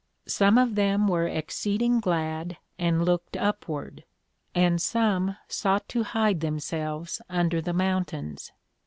[0.25, 4.03] Some of them were exceeding glad, and looked upward;
[4.55, 8.51] and some sought to hide themselves under the Mountains.